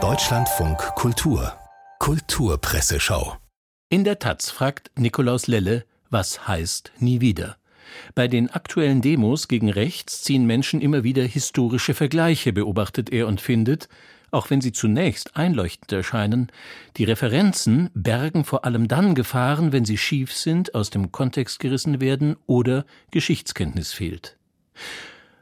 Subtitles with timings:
[0.00, 1.58] Deutschlandfunk Kultur
[1.98, 3.36] Kulturpresseschau
[3.88, 7.56] In der Taz fragt Nikolaus Lelle, was heißt nie wieder?
[8.14, 13.40] Bei den aktuellen Demos gegen rechts ziehen Menschen immer wieder historische Vergleiche, beobachtet er und
[13.40, 13.88] findet,
[14.30, 16.52] auch wenn sie zunächst einleuchtend erscheinen,
[16.98, 22.00] die Referenzen bergen vor allem dann Gefahren, wenn sie schief sind, aus dem Kontext gerissen
[22.00, 24.38] werden oder Geschichtskenntnis fehlt.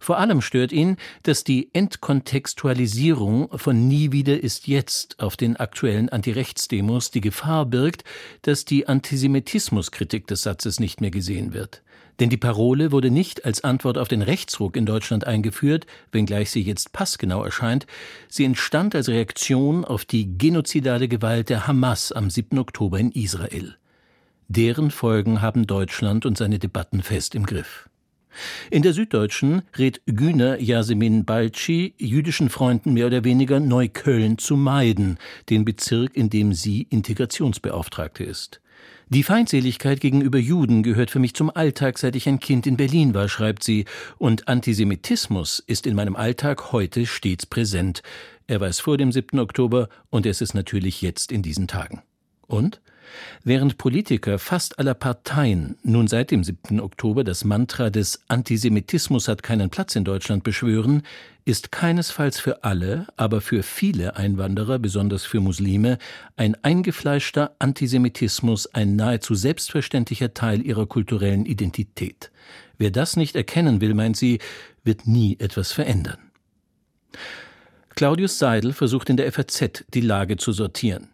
[0.00, 6.08] Vor allem stört ihn, dass die Entkontextualisierung von Nie wieder ist jetzt auf den aktuellen
[6.08, 8.02] Antirechtsdemos die Gefahr birgt,
[8.42, 11.82] dass die Antisemitismuskritik des Satzes nicht mehr gesehen wird.
[12.18, 16.62] Denn die Parole wurde nicht als Antwort auf den Rechtsruck in Deutschland eingeführt, wenngleich sie
[16.62, 17.86] jetzt passgenau erscheint.
[18.28, 22.58] Sie entstand als Reaktion auf die genozidale Gewalt der Hamas am 7.
[22.58, 23.76] Oktober in Israel.
[24.48, 27.89] Deren Folgen haben Deutschland und seine Debatten fest im Griff.
[28.70, 35.18] In der Süddeutschen rät Güner Yasemin Balci jüdischen Freunden mehr oder weniger Neukölln zu meiden,
[35.48, 38.60] den Bezirk, in dem sie Integrationsbeauftragte ist.
[39.08, 43.12] Die Feindseligkeit gegenüber Juden gehört für mich zum Alltag, seit ich ein Kind in Berlin
[43.12, 43.84] war, schreibt sie,
[44.18, 48.02] und Antisemitismus ist in meinem Alltag heute stets präsent.
[48.46, 49.40] Er war es vor dem 7.
[49.40, 52.02] Oktober und es ist natürlich jetzt in diesen Tagen.
[52.50, 52.80] Und?
[53.42, 56.80] Während Politiker fast aller Parteien nun seit dem 7.
[56.80, 61.02] Oktober das Mantra des Antisemitismus hat keinen Platz in Deutschland beschwören,
[61.44, 65.98] ist keinesfalls für alle, aber für viele Einwanderer, besonders für Muslime,
[66.36, 72.30] ein eingefleischter Antisemitismus ein nahezu selbstverständlicher Teil ihrer kulturellen Identität.
[72.78, 74.38] Wer das nicht erkennen will, meint sie,
[74.84, 76.18] wird nie etwas verändern.
[77.96, 81.08] Claudius Seidel versucht in der FAZ die Lage zu sortieren.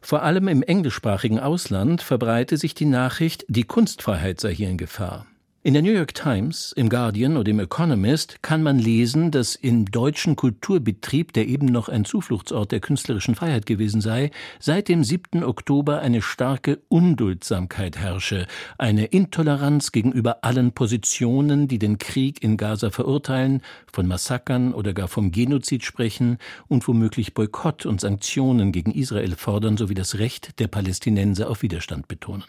[0.00, 5.26] Vor allem im englischsprachigen Ausland verbreite sich die Nachricht, die Kunstfreiheit sei hier in Gefahr.
[5.68, 9.84] In der New York Times, im Guardian oder im Economist kann man lesen, dass im
[9.84, 14.30] deutschen Kulturbetrieb, der eben noch ein Zufluchtsort der künstlerischen Freiheit gewesen sei,
[14.60, 15.44] seit dem 7.
[15.44, 18.46] Oktober eine starke Unduldsamkeit herrsche,
[18.78, 23.60] eine Intoleranz gegenüber allen Positionen, die den Krieg in Gaza verurteilen,
[23.92, 29.76] von Massakern oder gar vom Genozid sprechen und womöglich Boykott und Sanktionen gegen Israel fordern
[29.76, 32.46] sowie das Recht der Palästinenser auf Widerstand betonen.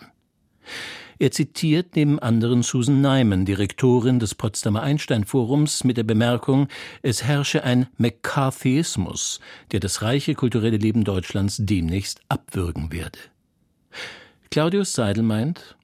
[1.22, 6.70] Er zitiert neben anderen Susan Nyman, Direktorin des Potsdamer Einstein-Forums, mit der Bemerkung,
[7.02, 9.42] es herrsche ein McCarthyismus,
[9.74, 13.20] der das reiche kulturelle Leben Deutschlands demnächst abwürgen werde.
[14.50, 15.76] Claudius Seidel meint,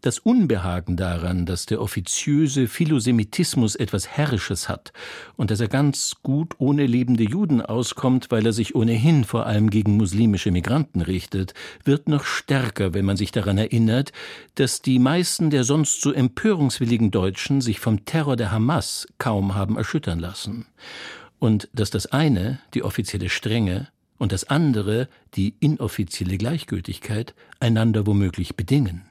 [0.00, 4.92] das Unbehagen daran, dass der offiziöse Philosemitismus etwas Herrisches hat
[5.36, 9.70] und dass er ganz gut ohne lebende Juden auskommt, weil er sich ohnehin vor allem
[9.70, 14.12] gegen muslimische Migranten richtet, wird noch stärker, wenn man sich daran erinnert,
[14.54, 19.76] dass die meisten der sonst so empörungswilligen Deutschen sich vom Terror der Hamas kaum haben
[19.76, 20.66] erschüttern lassen.
[21.38, 23.88] Und dass das eine, die offizielle Strenge,
[24.20, 29.02] und das andere, die inoffizielle Gleichgültigkeit, einander womöglich bedingen.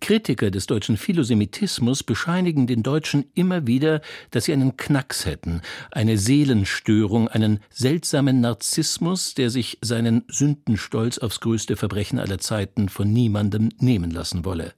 [0.00, 4.00] Kritiker des deutschen Philosemitismus bescheinigen den Deutschen immer wieder,
[4.30, 11.40] dass sie einen Knacks hätten, eine Seelenstörung, einen seltsamen Narzissmus, der sich seinen Sündenstolz aufs
[11.40, 14.74] größte Verbrechen aller Zeiten von niemandem nehmen lassen wolle.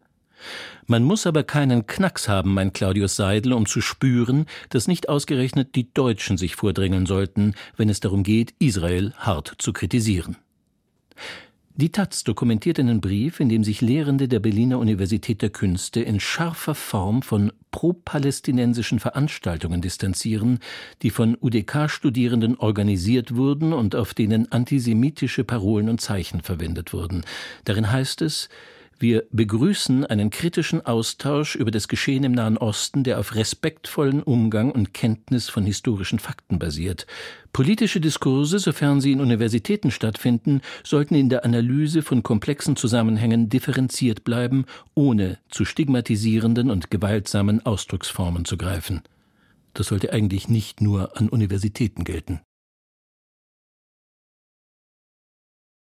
[0.87, 5.75] Man muss aber keinen Knacks haben, mein Claudius Seidel, um zu spüren, dass nicht ausgerechnet
[5.75, 10.37] die Deutschen sich vordrängeln sollten, wenn es darum geht, Israel hart zu kritisieren.
[11.81, 16.21] Die Taz dokumentiert einen Brief, in dem sich Lehrende der Berliner Universität der Künste in
[16.21, 20.59] scharfer Form von pro-palästinensischen Veranstaltungen distanzieren,
[21.01, 27.23] die von UDK-Studierenden organisiert wurden und auf denen antisemitische Parolen und Zeichen verwendet wurden.
[27.65, 28.51] Darin heißt es,
[29.01, 34.71] wir begrüßen einen kritischen Austausch über das Geschehen im Nahen Osten, der auf respektvollen Umgang
[34.71, 37.07] und Kenntnis von historischen Fakten basiert.
[37.55, 44.23] Politische Diskurse, sofern sie in Universitäten stattfinden, sollten in der Analyse von komplexen Zusammenhängen differenziert
[44.23, 49.01] bleiben, ohne zu stigmatisierenden und gewaltsamen Ausdrucksformen zu greifen.
[49.73, 52.41] Das sollte eigentlich nicht nur an Universitäten gelten.